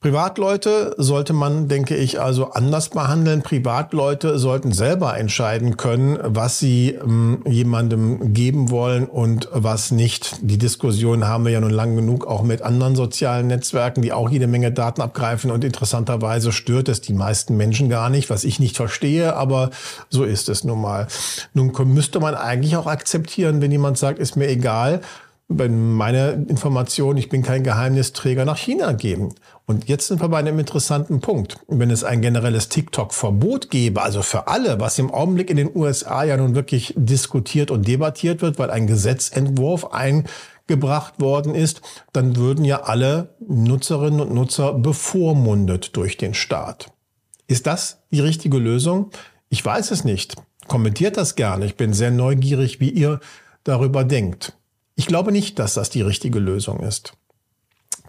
Privatleute 0.00 0.94
sollte 0.96 1.32
man, 1.32 1.66
denke 1.66 1.96
ich, 1.96 2.20
also 2.20 2.52
anders 2.52 2.90
behandeln. 2.90 3.42
Privatleute 3.42 4.38
sollten 4.38 4.70
selber 4.70 5.18
entscheiden 5.18 5.76
können, 5.76 6.20
was 6.22 6.60
sie 6.60 6.90
ähm, 6.90 7.42
jemandem 7.44 8.32
geben 8.32 8.70
wollen 8.70 9.06
und 9.06 9.48
was 9.52 9.90
nicht. 9.90 10.36
Die 10.40 10.56
Diskussion 10.56 11.26
haben 11.26 11.46
wir 11.46 11.50
ja 11.50 11.60
nun 11.60 11.72
lang 11.72 11.96
genug 11.96 12.28
auch 12.28 12.44
mit 12.44 12.62
anderen 12.62 12.94
sozialen 12.94 13.48
Netzwerken, 13.48 14.00
die 14.00 14.12
auch 14.12 14.30
jede 14.30 14.46
Menge 14.46 14.70
Daten 14.70 15.02
abgreifen 15.02 15.50
und 15.50 15.64
interessanterweise 15.64 16.52
stört 16.52 16.88
es 16.88 17.00
die 17.00 17.12
meisten 17.12 17.56
Menschen 17.56 17.88
gar 17.88 18.08
nicht, 18.08 18.30
was 18.30 18.44
ich 18.44 18.60
nicht 18.60 18.76
verstehe, 18.76 19.34
aber 19.34 19.70
so 20.10 20.22
ist 20.22 20.48
es 20.48 20.62
nun 20.62 20.80
mal. 20.80 21.08
Nun 21.54 21.72
müsste 21.92 22.20
man 22.20 22.36
eigentlich 22.36 22.76
auch 22.76 22.86
akzeptieren, 22.86 23.60
wenn 23.60 23.72
jemand 23.72 23.98
sagt, 23.98 24.20
ist 24.20 24.36
mir 24.36 24.48
egal, 24.48 25.00
wenn 25.48 25.92
meine 25.92 26.44
Information, 26.48 27.16
ich 27.16 27.30
bin 27.30 27.42
kein 27.42 27.64
Geheimnisträger, 27.64 28.44
nach 28.44 28.58
China 28.58 28.92
geben. 28.92 29.34
Und 29.64 29.88
jetzt 29.88 30.06
sind 30.06 30.20
wir 30.20 30.28
bei 30.28 30.38
einem 30.38 30.58
interessanten 30.58 31.20
Punkt. 31.20 31.58
Wenn 31.68 31.90
es 31.90 32.04
ein 32.04 32.20
generelles 32.20 32.68
TikTok-Verbot 32.68 33.70
gäbe, 33.70 34.02
also 34.02 34.20
für 34.20 34.46
alle, 34.46 34.78
was 34.78 34.98
im 34.98 35.10
Augenblick 35.10 35.48
in 35.48 35.56
den 35.56 35.74
USA 35.74 36.22
ja 36.22 36.36
nun 36.36 36.54
wirklich 36.54 36.92
diskutiert 36.96 37.70
und 37.70 37.88
debattiert 37.88 38.42
wird, 38.42 38.58
weil 38.58 38.70
ein 38.70 38.86
Gesetzentwurf 38.86 39.90
eingebracht 39.90 41.18
worden 41.18 41.54
ist, 41.54 41.80
dann 42.12 42.36
würden 42.36 42.66
ja 42.66 42.82
alle 42.82 43.34
Nutzerinnen 43.40 44.20
und 44.20 44.34
Nutzer 44.34 44.74
bevormundet 44.74 45.96
durch 45.96 46.18
den 46.18 46.34
Staat. 46.34 46.92
Ist 47.46 47.66
das 47.66 48.02
die 48.10 48.20
richtige 48.20 48.58
Lösung? 48.58 49.10
Ich 49.48 49.64
weiß 49.64 49.92
es 49.92 50.04
nicht. 50.04 50.36
Kommentiert 50.66 51.16
das 51.16 51.36
gerne. 51.36 51.64
Ich 51.64 51.76
bin 51.76 51.94
sehr 51.94 52.10
neugierig, 52.10 52.80
wie 52.80 52.90
ihr 52.90 53.20
darüber 53.64 54.04
denkt. 54.04 54.57
Ich 54.98 55.06
glaube 55.06 55.30
nicht, 55.30 55.60
dass 55.60 55.74
das 55.74 55.90
die 55.90 56.02
richtige 56.02 56.40
Lösung 56.40 56.80
ist. 56.80 57.12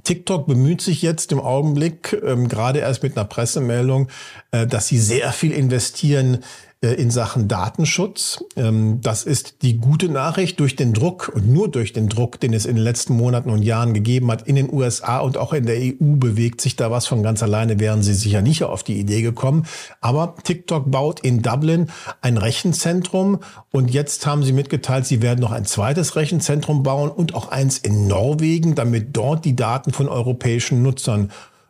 TikTok 0.04 0.48
bemüht 0.48 0.82
sich 0.82 1.04
jetzt 1.04 1.32
im 1.32 1.40
Augenblick, 1.40 2.20
ähm, 2.26 2.48
gerade 2.48 2.80
erst 2.80 3.04
mit 3.04 3.16
einer 3.16 3.28
Pressemeldung, 3.28 4.10
äh, 4.50 4.66
dass 4.66 4.88
sie 4.88 4.98
sehr 4.98 5.32
viel 5.32 5.52
investieren 5.52 6.40
in 6.82 7.12
Sachen 7.12 7.50
Datenschutz. 7.50 8.46
Ähm, 8.56 9.00
das 9.02 9.24
ist 9.24 9.64
die 9.64 9.78
gute 9.78 10.08
Nachricht 10.08 10.62
durch 10.62 10.78
den 10.78 10.94
Druck 10.94 11.30
und 11.34 11.50
nur 11.50 11.70
durch 11.70 11.92
den 11.92 12.08
Druck, 12.08 12.40
den 12.40 12.54
es 12.54 12.66
in 12.66 12.78
den 12.78 12.84
letzten 12.86 13.18
Monaten 13.18 13.50
und 13.50 13.64
Jahren 13.64 13.94
gegeben 13.94 14.32
hat 14.32 14.48
in 14.48 14.56
den 14.56 14.72
USA 14.72 15.20
und 15.20 15.38
auch 15.38 15.52
in 15.52 15.66
der 15.66 15.76
EU 15.76 16.16
bewegt 16.16 16.62
sich 16.62 16.78
da 16.78 16.90
was 16.90 17.06
von 17.06 17.22
ganz 17.22 17.44
alleine, 17.44 17.82
wären 17.82 18.02
sie 18.02 18.14
sicher 18.14 18.42
nicht 18.42 18.64
auf 18.64 18.84
die 18.84 18.98
Idee 18.98 19.22
gekommen. 19.22 19.66
Aber 20.00 20.36
TikTok 20.42 20.90
baut 20.90 21.20
in 21.20 21.42
Dublin 21.42 21.88
ein 22.22 22.38
Rechenzentrum 22.38 23.40
und 23.72 23.92
jetzt 23.92 24.26
haben 24.26 24.44
sie 24.44 24.54
mitgeteilt, 24.54 25.06
sie 25.06 25.22
werden 25.22 25.42
noch 25.42 25.52
ein 25.52 25.66
zweites 25.66 26.16
Rechenzentrum 26.16 26.84
bauen 26.84 27.12
und 27.12 27.36
auch 27.36 27.50
eins 27.50 27.78
in 27.78 28.08
Norwegen, 28.08 28.76
damit 28.76 29.18
dort 29.18 29.44
die 29.44 29.56
Daten 29.58 29.92
von 29.92 30.08
europäischen 30.08 30.82
Nutzern 30.82 31.30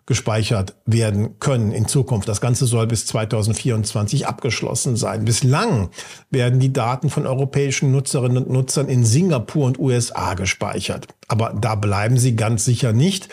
gespeichert 0.09 0.73
werden 0.87 1.39
können 1.39 1.71
in 1.71 1.87
Zukunft. 1.87 2.27
Das 2.27 2.41
Ganze 2.41 2.65
soll 2.65 2.87
bis 2.87 3.05
2024 3.05 4.25
abgeschlossen 4.25 4.95
sein. 4.95 5.23
Bislang 5.23 5.91
werden 6.31 6.59
die 6.59 6.73
Daten 6.73 7.11
von 7.11 7.27
europäischen 7.27 7.91
Nutzerinnen 7.91 8.43
und 8.43 8.49
Nutzern 8.49 8.89
in 8.89 9.05
Singapur 9.05 9.67
und 9.67 9.77
USA 9.77 10.33
gespeichert. 10.33 11.07
Aber 11.27 11.53
da 11.53 11.75
bleiben 11.75 12.17
sie 12.17 12.35
ganz 12.35 12.65
sicher 12.65 12.91
nicht. 12.91 13.29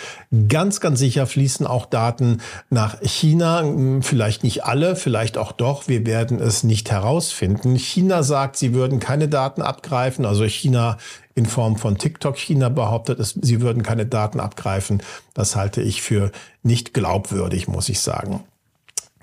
Ganz, 0.49 0.81
ganz 0.81 0.99
sicher 0.99 1.27
fließen 1.27 1.67
auch 1.67 1.87
Daten 1.87 2.43
nach 2.69 3.01
China. 3.01 3.65
Vielleicht 4.03 4.45
nicht 4.45 4.65
alle, 4.65 4.97
vielleicht 4.97 5.39
auch 5.39 5.53
doch. 5.53 5.89
Wir 5.89 6.05
werden 6.05 6.39
es 6.39 6.63
nicht 6.63 6.91
herausfinden. 6.91 7.77
China 7.77 8.23
sagt, 8.23 8.57
sie 8.57 8.75
würden 8.75 9.01
keine 9.01 9.29
Daten 9.29 9.63
abgreifen. 9.63 10.27
Also 10.27 10.45
China 10.45 10.99
in 11.37 11.47
Form 11.47 11.77
von 11.77 11.99
TikTok. 11.99 12.37
China 12.37 12.69
behauptet, 12.71 13.21
es, 13.21 13.39
sie 13.41 13.61
würden 13.61 13.85
keine 13.85 14.07
Daten 14.07 14.41
abgreifen. 14.41 15.03
Das 15.35 15.55
halte 15.55 15.83
ich 15.83 16.03
für 16.03 16.33
nicht 16.65 16.95
glaubwürdig, 16.95 17.69
muss 17.69 17.89
ich 17.89 18.01
sagen. 18.01 18.43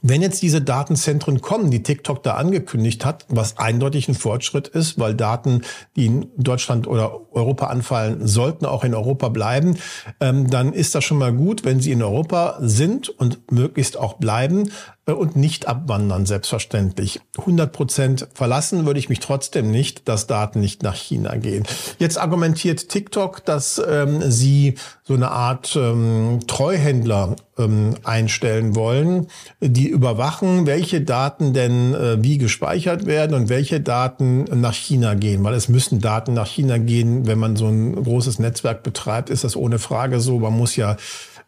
Wenn 0.05 0.21
jetzt 0.21 0.41
diese 0.41 0.61
Datenzentren 0.61 1.39
kommen, 1.39 1.71
die 1.71 1.81
TikTok 1.81 2.23
da 2.23 2.33
angekündigt 2.33 3.05
hat, 3.05 3.25
was 3.29 3.57
eindeutig 3.57 4.09
ein 4.09 4.15
Fortschritt 4.15 4.67
ist, 4.67 4.99
weil 4.99 5.15
Daten, 5.15 5.61
die 5.95 6.07
in 6.07 6.27
Deutschland 6.35 6.87
oder 6.87 7.21
Europa 7.31 7.67
anfallen, 7.67 8.27
sollten 8.27 8.65
auch 8.65 8.83
in 8.83 8.93
Europa 8.93 9.29
bleiben, 9.29 9.77
ähm, 10.19 10.49
dann 10.49 10.73
ist 10.73 10.93
das 10.93 11.05
schon 11.05 11.19
mal 11.19 11.31
gut, 11.31 11.63
wenn 11.63 11.79
sie 11.79 11.93
in 11.93 12.03
Europa 12.03 12.57
sind 12.59 13.07
und 13.07 13.49
möglichst 13.49 13.97
auch 13.97 14.15
bleiben 14.15 14.69
und 15.05 15.35
nicht 15.35 15.67
abwandern, 15.67 16.25
selbstverständlich. 16.25 17.19
100 17.37 17.73
Prozent 17.73 18.27
verlassen 18.33 18.85
würde 18.85 18.99
ich 18.99 19.09
mich 19.09 19.19
trotzdem 19.19 19.69
nicht, 19.69 20.07
dass 20.07 20.27
Daten 20.27 20.61
nicht 20.61 20.81
nach 20.81 20.95
China 20.95 21.35
gehen. 21.35 21.65
Jetzt 21.99 22.17
argumentiert 22.17 22.87
TikTok, 22.87 23.43
dass 23.43 23.81
ähm, 23.85 24.31
sie 24.31 24.75
so 25.03 25.13
eine 25.13 25.31
Art 25.31 25.75
ähm, 25.75 26.39
Treuhändler 26.47 27.35
ähm, 27.57 27.95
einstellen 28.05 28.75
wollen, 28.75 29.27
die 29.59 29.89
überwachen, 29.89 30.65
welche 30.65 31.01
Daten 31.01 31.53
denn 31.53 31.93
äh, 31.93 32.23
wie 32.23 32.37
gespeichert 32.37 33.05
werden 33.05 33.35
und 33.35 33.49
welche 33.49 33.81
Daten 33.81 34.45
nach 34.61 34.73
China 34.73 35.15
gehen. 35.15 35.43
Weil 35.43 35.53
es 35.55 35.67
müssen 35.67 35.99
Daten 35.99 36.33
nach 36.33 36.47
China 36.47 36.77
gehen, 36.77 37.27
wenn 37.27 37.39
man 37.39 37.57
so 37.57 37.67
ein 37.67 38.01
großes 38.01 38.39
Netzwerk 38.39 38.83
betreibt, 38.83 39.29
ist 39.29 39.43
das 39.43 39.57
ohne 39.57 39.79
Frage 39.79 40.21
so. 40.21 40.39
Man 40.39 40.53
muss 40.53 40.77
ja 40.77 40.95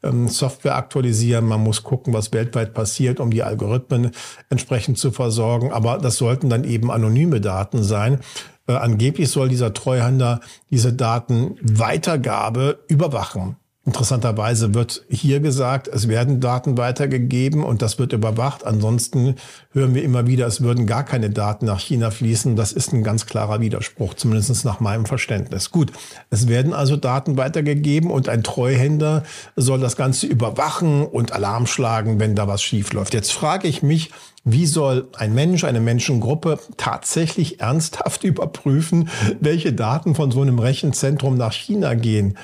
ähm, 0.06 0.28
Software 0.28 0.76
aktualisieren, 0.76 1.46
man 1.46 1.62
muss 1.62 1.84
gucken, 1.84 2.14
was 2.14 2.32
weltweit 2.32 2.74
passiert, 2.74 3.20
um 3.20 3.32
die 3.32 3.44
Algorithmen 3.44 4.12
entsprechend 4.50 4.98
zu 4.98 5.12
versorgen. 5.12 5.72
Aber 5.72 5.98
das 5.98 6.18
sollten 6.18 6.50
dann 6.50 6.64
eben 6.64 6.92
anonyme 6.92 7.42
Daten 7.42 7.84
sein. 7.84 8.20
Äh, 8.68 8.74
angeblich 8.74 9.30
soll 9.30 9.50
dieser 9.50 9.74
Treuhänder 9.74 10.40
diese 10.70 10.94
Datenweitergabe 10.94 12.80
überwachen. 12.88 13.58
Interessanterweise 13.86 14.74
wird 14.74 15.04
hier 15.10 15.40
gesagt, 15.42 15.88
es 15.88 16.08
werden 16.08 16.40
Daten 16.40 16.76
weitergegeben 16.76 17.64
und 17.64 17.84
das 17.84 18.00
wird 18.00 18.14
überwacht. 18.14 18.66
Ansonsten 18.66 19.36
hören 19.74 19.94
wir 19.94 20.02
immer 20.02 20.26
wieder, 20.26 20.48
es 20.48 20.62
würden 20.62 20.88
gar 20.88 21.04
keine 21.04 21.30
Daten 21.30 21.68
nach 21.68 21.80
China 21.80 22.10
fließen. 22.10 22.56
Das 22.56 22.72
ist 22.72 22.94
ein 22.94 23.04
ganz 23.04 23.28
klarer 23.28 23.62
Widerspruch, 23.62 24.16
zumindest 24.16 24.66
nach 24.66 24.80
meinem 24.80 25.06
Verständnis. 25.06 25.70
Gut, 25.70 25.92
es 26.32 26.48
werden 26.48 26.74
also 26.74 26.98
Daten 26.98 27.38
weitergegeben 27.38 28.10
und 28.10 28.28
ein 28.28 28.42
Treuhänder 28.42 29.22
soll 29.56 29.80
das 29.80 29.96
Ganze 29.96 30.26
überwachen 30.26 31.06
und 31.06 31.34
Alarm 31.34 31.68
schlagen, 31.68 32.20
wenn 32.20 32.34
da 32.34 32.48
was 32.48 32.64
schief 32.64 32.92
läuft. 32.92 33.14
Jetzt 33.14 33.34
frage 33.34 33.68
ich 33.68 33.84
mich, 33.84 34.10
wie 34.44 34.66
soll 34.66 35.10
ein 35.16 35.36
Mensch, 35.36 35.64
eine 35.64 35.80
Menschengruppe 35.80 36.58
tatsächlich 36.78 37.60
ernsthaft 37.60 38.24
überprüfen, 38.24 39.10
welche 39.40 39.74
Daten 39.74 40.16
von 40.16 40.32
so 40.32 40.42
einem 40.42 40.58
Rechenzentrum 40.58 41.38
nach 41.38 41.54
China 41.54 41.94
gehen? 41.94 42.36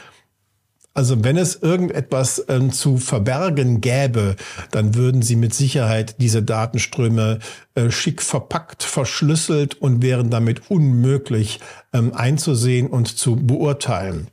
Also 0.93 1.23
wenn 1.23 1.37
es 1.37 1.55
irgendetwas 1.55 2.43
ähm, 2.49 2.71
zu 2.71 2.97
verbergen 2.97 3.79
gäbe, 3.79 4.35
dann 4.71 4.95
würden 4.95 5.21
sie 5.21 5.37
mit 5.37 5.53
Sicherheit 5.53 6.15
diese 6.19 6.43
Datenströme 6.43 7.39
äh, 7.75 7.89
schick 7.91 8.21
verpackt, 8.21 8.83
verschlüsselt 8.83 9.75
und 9.81 10.01
wären 10.01 10.29
damit 10.29 10.69
unmöglich 10.69 11.61
ähm, 11.93 12.13
einzusehen 12.13 12.87
und 12.87 13.07
zu 13.17 13.37
beurteilen 13.37 14.27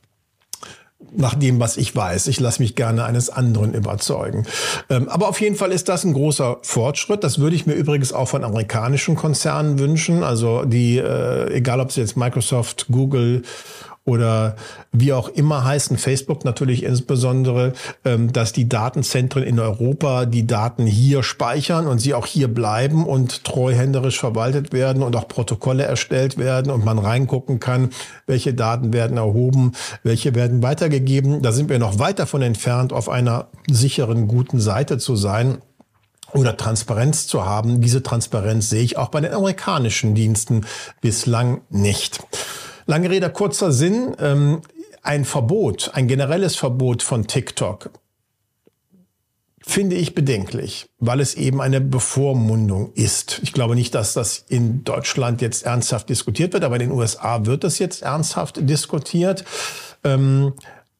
nach 1.16 1.34
dem, 1.34 1.60
was 1.60 1.76
ich 1.76 1.94
weiß. 1.94 2.26
Ich 2.26 2.40
lasse 2.40 2.60
mich 2.60 2.74
gerne 2.74 3.04
eines 3.04 3.30
anderen 3.30 3.72
überzeugen. 3.72 4.46
Ähm, 4.90 5.08
aber 5.08 5.28
auf 5.28 5.40
jeden 5.40 5.56
Fall 5.56 5.72
ist 5.72 5.88
das 5.88 6.04
ein 6.04 6.12
großer 6.12 6.58
Fortschritt. 6.62 7.24
Das 7.24 7.38
würde 7.38 7.56
ich 7.56 7.66
mir 7.66 7.74
übrigens 7.74 8.12
auch 8.12 8.28
von 8.28 8.44
amerikanischen 8.44 9.14
Konzernen 9.14 9.78
wünschen. 9.78 10.22
Also 10.22 10.64
die, 10.64 10.98
äh, 10.98 11.52
egal 11.52 11.80
ob 11.80 11.90
es 11.90 11.96
jetzt 11.96 12.16
Microsoft, 12.16 12.86
Google 12.90 13.42
oder 14.08 14.56
wie 14.90 15.12
auch 15.12 15.28
immer 15.28 15.64
heißen, 15.64 15.98
Facebook 15.98 16.46
natürlich 16.46 16.82
insbesondere, 16.82 17.74
ähm, 18.06 18.32
dass 18.32 18.54
die 18.54 18.66
Datenzentren 18.66 19.42
in 19.42 19.60
Europa 19.60 20.24
die 20.24 20.46
Daten 20.46 20.86
hier 20.86 21.22
speichern 21.22 21.86
und 21.86 21.98
sie 21.98 22.14
auch 22.14 22.24
hier 22.24 22.48
bleiben 22.48 23.06
und 23.06 23.44
treuhänderisch 23.44 24.18
verwaltet 24.18 24.72
werden 24.72 25.02
und 25.02 25.14
auch 25.14 25.28
Protokolle 25.28 25.82
erstellt 25.82 26.38
werden 26.38 26.72
und 26.72 26.86
man 26.86 26.98
reingucken 26.98 27.60
kann, 27.60 27.90
welche 28.26 28.54
Daten 28.54 28.94
werden 28.94 29.18
erhoben, 29.18 29.72
welche 30.02 30.34
werden 30.34 30.62
weitergegeben. 30.62 31.42
Da 31.42 31.52
sind 31.52 31.68
wir 31.68 31.78
noch 31.78 31.98
weit 31.98 32.18
davon 32.18 32.40
entfernt, 32.40 32.94
auf 32.94 33.10
einer 33.10 33.48
sicheren, 33.70 34.26
guten 34.26 34.58
Seite 34.58 34.96
zu 34.96 35.16
sein 35.16 35.58
oder 36.32 36.56
Transparenz 36.56 37.26
zu 37.26 37.44
haben. 37.44 37.82
Diese 37.82 38.02
Transparenz 38.02 38.70
sehe 38.70 38.82
ich 38.82 38.96
auch 38.96 39.08
bei 39.08 39.20
den 39.20 39.34
amerikanischen 39.34 40.14
Diensten 40.14 40.66
bislang 41.02 41.60
nicht. 41.68 42.20
Lange 42.88 43.10
Rede, 43.10 43.28
kurzer 43.28 43.70
Sinn. 43.70 44.16
Ähm, 44.18 44.62
ein 45.02 45.26
Verbot, 45.26 45.90
ein 45.92 46.08
generelles 46.08 46.56
Verbot 46.56 47.02
von 47.02 47.26
TikTok 47.26 47.90
finde 49.60 49.96
ich 49.96 50.14
bedenklich, 50.14 50.86
weil 50.98 51.20
es 51.20 51.34
eben 51.34 51.60
eine 51.60 51.82
Bevormundung 51.82 52.90
ist. 52.94 53.40
Ich 53.42 53.52
glaube 53.52 53.74
nicht, 53.74 53.94
dass 53.94 54.14
das 54.14 54.46
in 54.48 54.82
Deutschland 54.82 55.42
jetzt 55.42 55.66
ernsthaft 55.66 56.08
diskutiert 56.08 56.54
wird, 56.54 56.64
aber 56.64 56.76
in 56.76 56.88
den 56.88 56.92
USA 56.92 57.44
wird 57.44 57.64
es 57.64 57.78
jetzt 57.78 58.00
ernsthaft 58.02 58.56
diskutiert. 58.62 59.44
Ähm, 60.04 60.54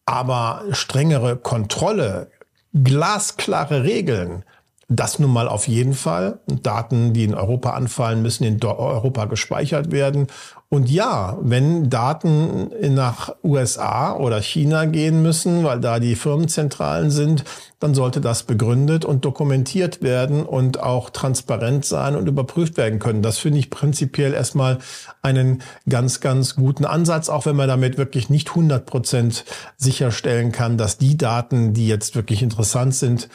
aber 0.04 0.64
strengere 0.73 1.37
Kontrolle, 1.37 2.30
glasklare 2.75 3.85
Regeln, 3.85 4.45
Das 4.90 5.18
nun 5.18 5.30
mal 5.30 5.49
auf 5.49 5.68
jeden 5.68 5.92
Fall. 5.92 6.38
Daten, 6.47 7.12
die 7.12 7.25
in 7.25 7.35
Europa 7.35 7.71
anfallen, 7.71 8.23
müssen 8.23 8.45
in 8.45 8.64
Europa 8.64 9.26
gespeichert 9.26 9.92
werden. 9.92 10.28
Und 10.71 10.88
ja, 10.88 11.37
wenn 11.42 11.90
Daten 11.90 12.71
nach 12.95 13.35
USA 13.45 14.16
oder 14.16 14.40
China 14.40 14.87
gehen 14.87 15.23
müssen, 15.23 15.62
weil 15.62 15.80
da 15.80 15.99
die 15.99 16.16
Firmenzentralen 16.16 17.11
sind, 17.11 17.45
dann 17.80 17.95
sollte 17.95 18.23
das 18.23 18.45
begründet 18.45 19.04
und 19.04 19.26
dokumentiert 19.26 20.02
werden 20.02 20.45
und 20.47 20.80
auch 20.80 21.11
transparent 21.11 21.85
sein 21.85 22.16
und 22.16 22.26
überprüft 22.26 22.78
werden 22.78 22.99
können. 22.99 23.21
Das 23.21 23.37
finde 23.37 23.59
ich 23.59 23.68
prinzipiell 23.68 24.33
erstmal 24.33 24.78
einen 25.21 25.62
ganz, 25.87 26.21
ganz 26.21 26.57
guten 26.57 26.87
Ansatz, 26.87 27.28
auch 27.28 27.45
wenn 27.45 27.57
man 27.57 27.68
damit 27.68 27.99
wirklich 27.99 28.30
nicht 28.30 28.49
100 28.49 28.87
Prozent 28.87 29.45
sicherstellen 29.76 30.50
kann, 30.50 30.78
dass 30.78 30.97
die 30.97 31.18
Daten, 31.18 31.75
die 31.75 31.88
jetzt 31.88 32.14
wirklich 32.16 32.42
interessant 32.42 32.95
sind, 32.95 33.28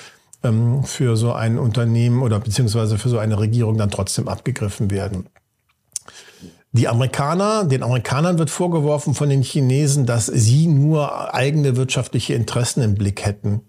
ähm, 0.43 0.83
für 0.83 1.17
so 1.17 1.33
ein 1.33 1.57
Unternehmen 1.57 2.21
oder 2.21 2.39
beziehungsweise 2.39 2.97
für 2.97 3.09
so 3.09 3.17
eine 3.17 3.39
Regierung 3.39 3.77
dann 3.77 3.91
trotzdem 3.91 4.27
abgegriffen 4.27 4.91
werden. 4.91 5.27
Die 6.75 6.87
Amerikaner, 6.87 7.65
den 7.65 7.83
Amerikanern 7.83 8.39
wird 8.39 8.49
vorgeworfen 8.49 9.13
von 9.13 9.29
den 9.29 9.43
Chinesen, 9.43 10.07
dass 10.07 10.25
sie 10.25 10.65
nur 10.67 11.33
eigene 11.33 11.75
wirtschaftliche 11.75 12.33
Interessen 12.33 12.81
im 12.81 12.95
Blick 12.95 13.23
hätten. 13.23 13.61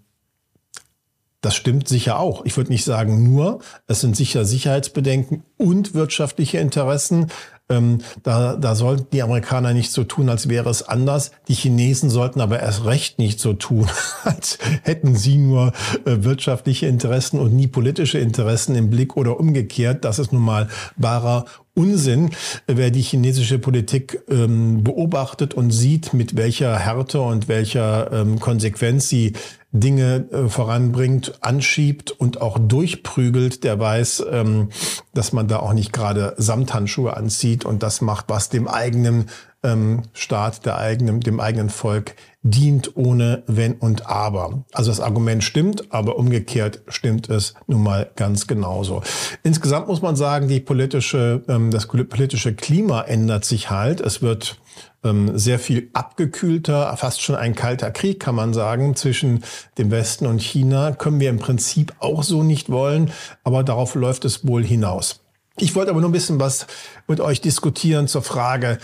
Das 1.45 1.55
stimmt 1.55 1.87
sicher 1.87 2.17
auch. 2.17 2.43
Ich 2.45 2.57
würde 2.57 2.71
nicht 2.71 2.83
sagen 2.83 3.21
nur, 3.31 3.59
es 3.85 4.01
sind 4.01 4.15
sicher 4.15 4.45
Sicherheitsbedenken 4.45 5.43
und 5.57 5.93
wirtschaftliche 5.93 6.57
Interessen. 6.57 7.27
Ähm, 7.67 7.99
da, 8.21 8.55
da 8.55 8.75
sollten 8.75 9.07
die 9.11 9.23
Amerikaner 9.23 9.73
nicht 9.73 9.91
so 9.91 10.03
tun, 10.03 10.29
als 10.29 10.49
wäre 10.49 10.69
es 10.69 10.83
anders. 10.83 11.31
Die 11.47 11.55
Chinesen 11.55 12.11
sollten 12.11 12.39
aber 12.39 12.59
erst 12.59 12.85
recht 12.85 13.17
nicht 13.17 13.39
so 13.39 13.53
tun, 13.53 13.89
als 14.23 14.59
hätten 14.83 15.15
sie 15.15 15.37
nur 15.37 15.73
äh, 16.05 16.23
wirtschaftliche 16.23 16.85
Interessen 16.85 17.39
und 17.39 17.55
nie 17.55 17.67
politische 17.67 18.19
Interessen 18.19 18.75
im 18.75 18.91
Blick 18.91 19.17
oder 19.17 19.39
umgekehrt. 19.39 20.05
Das 20.05 20.19
ist 20.19 20.31
nun 20.31 20.43
mal 20.43 20.67
wahrer 20.95 21.45
Unsinn, 21.75 22.31
wer 22.67 22.89
die 22.89 23.01
chinesische 23.01 23.59
Politik 23.59 24.21
ähm, 24.29 24.83
beobachtet 24.83 25.53
und 25.53 25.71
sieht, 25.71 26.13
mit 26.13 26.37
welcher 26.37 26.79
Härte 26.79 27.21
und 27.21 27.47
welcher 27.47 28.11
ähm, 28.11 28.39
Konsequenz 28.39 29.09
sie 29.09 29.33
Dinge 29.73 30.25
äh, 30.31 30.47
voranbringt, 30.47 31.33
anschiebt 31.41 32.11
und 32.11 32.41
auch 32.41 32.57
durchprügelt, 32.57 33.65
der 33.65 33.77
weiß, 33.77 34.25
ähm, 34.31 34.69
dass 35.13 35.33
man 35.33 35.49
da 35.49 35.59
auch 35.59 35.73
nicht 35.73 35.91
gerade 35.91 36.33
Samthandschuhe 36.37 37.15
anzieht 37.15 37.65
und 37.65 37.83
das 37.83 37.99
macht 37.99 38.25
was 38.29 38.49
dem 38.49 38.69
eigenen 38.69 39.25
ähm, 39.65 40.03
Staat, 40.13 40.65
der 40.65 40.77
eigenen, 40.77 41.19
dem 41.19 41.39
eigenen 41.39 41.69
Volk 41.69 42.15
dient 42.43 42.95
ohne 42.95 43.43
Wenn 43.47 43.73
und 43.73 44.05
Aber. 44.05 44.63
Also 44.71 44.91
das 44.91 44.99
Argument 44.99 45.43
stimmt, 45.43 45.91
aber 45.91 46.17
umgekehrt 46.17 46.81
stimmt 46.87 47.27
es 47.27 47.55
nun 47.65 47.81
mal 47.81 48.11
ganz 48.15 48.45
genauso. 48.45 49.01
Insgesamt 49.43 49.87
muss 49.87 50.03
man 50.03 50.15
sagen, 50.15 50.47
die 50.47 50.59
politische, 50.59 51.43
ähm, 51.47 51.71
das 51.71 51.87
politische 51.87 52.53
Klima 52.53 53.01
ändert 53.01 53.45
sich 53.45 53.71
halt. 53.71 53.99
Es 53.99 54.21
wird 54.21 54.59
ähm, 55.03 55.37
sehr 55.37 55.57
viel 55.57 55.89
abgekühlter, 55.93 56.95
fast 56.97 57.21
schon 57.21 57.35
ein 57.35 57.55
kalter 57.55 57.89
Krieg, 57.89 58.19
kann 58.19 58.35
man 58.35 58.53
sagen, 58.53 58.95
zwischen 58.95 59.43
dem 59.79 59.89
Westen 59.89 60.27
und 60.27 60.41
China. 60.41 60.91
Können 60.91 61.19
wir 61.19 61.31
im 61.31 61.39
Prinzip 61.39 61.93
auch 61.99 62.21
so 62.21 62.43
nicht 62.43 62.69
wollen, 62.69 63.11
aber 63.43 63.63
darauf 63.63 63.95
läuft 63.95 64.23
es 64.23 64.47
wohl 64.47 64.63
hinaus. 64.63 65.21
Ich 65.57 65.73
wollte 65.73 65.89
aber 65.89 66.01
nur 66.01 66.09
ein 66.09 66.13
bisschen 66.13 66.39
was 66.39 66.67
mit 67.07 67.21
euch 67.21 67.39
diskutieren 67.39 68.07
zur 68.07 68.21
Frage, 68.21 68.77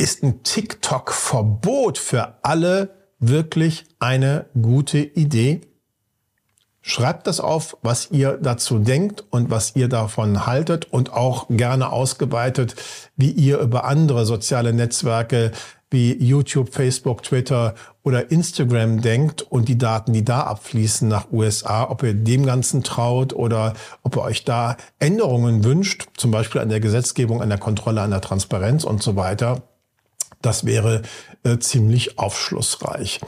ist 0.00 0.22
ein 0.22 0.42
TikTok-Verbot 0.42 1.98
für 1.98 2.38
alle 2.42 2.90
wirklich 3.18 3.84
eine 3.98 4.46
gute 4.60 4.98
Idee? 4.98 5.60
Schreibt 6.80 7.26
das 7.26 7.38
auf, 7.38 7.76
was 7.82 8.10
ihr 8.10 8.38
dazu 8.40 8.78
denkt 8.78 9.22
und 9.28 9.50
was 9.50 9.76
ihr 9.76 9.88
davon 9.88 10.46
haltet 10.46 10.86
und 10.90 11.12
auch 11.12 11.48
gerne 11.50 11.92
ausgeweitet, 11.92 12.76
wie 13.16 13.30
ihr 13.30 13.58
über 13.58 13.84
andere 13.84 14.24
soziale 14.24 14.72
Netzwerke 14.72 15.52
wie 15.90 16.14
YouTube, 16.14 16.72
Facebook, 16.72 17.22
Twitter 17.22 17.74
oder 18.02 18.30
Instagram 18.30 19.02
denkt 19.02 19.42
und 19.42 19.68
die 19.68 19.76
Daten, 19.76 20.14
die 20.14 20.24
da 20.24 20.44
abfließen 20.44 21.08
nach 21.08 21.30
USA, 21.30 21.90
ob 21.90 22.02
ihr 22.04 22.14
dem 22.14 22.46
Ganzen 22.46 22.82
traut 22.82 23.34
oder 23.34 23.74
ob 24.02 24.16
ihr 24.16 24.22
euch 24.22 24.44
da 24.44 24.78
Änderungen 24.98 25.62
wünscht, 25.64 26.08
zum 26.16 26.30
Beispiel 26.30 26.62
an 26.62 26.70
der 26.70 26.80
Gesetzgebung, 26.80 27.42
an 27.42 27.50
der 27.50 27.58
Kontrolle, 27.58 28.00
an 28.00 28.12
der 28.12 28.22
Transparenz 28.22 28.84
und 28.84 29.02
so 29.02 29.16
weiter. 29.16 29.62
Das 30.42 30.64
wäre 30.64 31.02
äh, 31.42 31.58
ziemlich 31.58 32.18
aufschlussreich. 32.18 33.20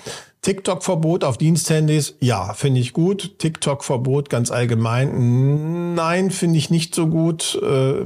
TikTok-Verbot 0.43 1.23
auf 1.23 1.39
Diensthandys, 1.39 2.17
ja, 2.21 2.53
finde 2.55 2.81
ich 2.81 2.93
gut. 2.93 3.39
TikTok-Verbot 3.39 4.29
ganz 4.29 4.51
allgemein, 4.51 5.95
nein, 5.95 6.31
finde 6.33 6.59
ich 6.59 6.69
nicht 6.69 6.95
so 6.95 7.07
gut. 7.07 7.61
Äh, 7.63 8.05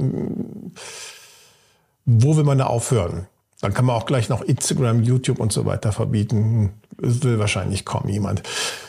wo 2.05 2.37
will 2.37 2.43
man 2.43 2.59
da 2.59 2.67
aufhören? 2.67 3.27
Dann 3.61 3.73
kann 3.73 3.85
man 3.85 3.95
auch 3.95 4.05
gleich 4.05 4.29
noch 4.29 4.41
Instagram, 4.41 5.01
YouTube 5.03 5.39
und 5.39 5.51
so 5.51 5.65
weiter 5.65 5.91
verbieten. 5.91 6.73
Will 6.97 7.39
wahrscheinlich 7.39 7.85
kaum 7.85 8.07
jemand. 8.07 8.43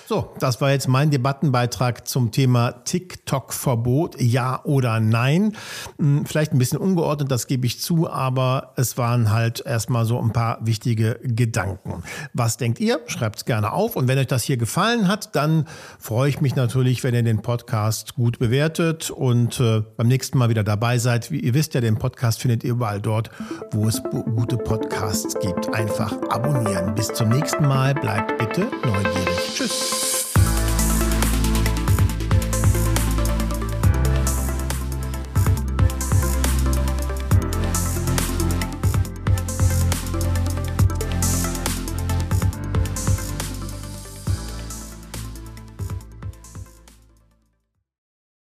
So, 0.09 0.33
das 0.39 0.63
war 0.63 0.71
jetzt 0.71 0.89
mein 0.89 1.11
Debattenbeitrag 1.11 2.09
zum 2.09 2.33
Thema 2.33 2.73
TikTok-Verbot, 2.73 4.19
ja 4.19 4.65
oder 4.65 5.01
nein. 5.01 5.55
Hm, 5.99 6.25
vielleicht 6.25 6.55
ein 6.55 6.59
bisschen 6.59 6.79
ungeordnet, 6.79 7.31
das 7.31 7.47
gebe 7.47 7.67
ich 7.67 7.83
zu, 7.83 8.09
aber 8.09 8.73
es 8.77 8.97
waren 8.97 9.31
halt 9.31 9.61
erstmal 9.67 10.07
so 10.07 10.19
ein 10.19 10.33
paar 10.33 10.65
wichtige 10.65 11.21
Gedanken. 11.23 12.03
Was 12.33 12.57
denkt 12.57 12.81
ihr? 12.81 13.01
Schreibt 13.07 13.37
es 13.37 13.45
gerne 13.45 13.75
auf. 13.75 13.97
Und 13.97 14.09
wenn 14.09 14.17
euch 14.17 14.29
das 14.29 14.45
hier 14.45 14.57
gefallen 14.57 15.09
hat, 15.09 15.37
dann 15.37 15.69
freue 15.99 16.31
ich 16.31 16.41
mich 16.41 16.57
natürlich, 16.57 17.05
wenn 17.05 17.15
ihr 17.15 17.23
den 17.23 17.43
Podcast 17.43 18.15
gut 18.15 18.39
bewertet 18.39 19.11
und 19.11 19.61
äh, 19.61 19.83
beim 19.99 20.09
nächsten 20.09 20.39
Mal 20.39 20.49
wieder 20.49 20.65
dabei 20.65 20.97
seid. 20.97 21.31
Wie 21.31 21.41
ihr 21.41 21.53
wisst 21.53 21.75
ja, 21.75 21.83
den 21.83 21.99
Podcast 21.99 22.41
findet 22.41 22.65
ihr 22.65 22.71
überall 22.71 23.03
dort, 23.03 23.29
wo 23.73 23.87
es 23.87 24.03
gute 24.35 24.57
Podcasts 24.57 25.39
gibt. 25.39 25.75
Einfach 25.75 26.17
abonnieren. 26.31 26.95
Bis 26.95 27.13
zum 27.13 27.29
nächsten 27.29 27.69
Mal. 27.69 27.93
Bleibt 27.93 28.39
bitte 28.39 28.69
neugierig. 28.87 29.38
Tschüss. 29.55 30.18